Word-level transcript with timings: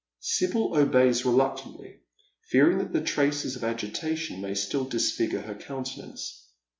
Sibyl 0.19 0.75
obeys 0.75 1.25
reluctantly, 1.25 1.99
fearing 2.47 2.79
that 2.79 2.91
the 2.91 3.01
traces 3.03 3.55
of 3.55 3.63
agitation 3.63 4.41
may 4.41 4.55
still 4.55 4.85
disfigure 4.85 5.41
her 5.43 5.53
countenance. 5.53 6.47